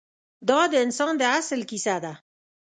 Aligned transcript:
دا 0.49 0.61
د 0.71 0.73
انسان 0.85 1.13
د 1.17 1.23
اصل 1.37 1.59
کیسه 1.69 1.95
ده. 2.03 2.13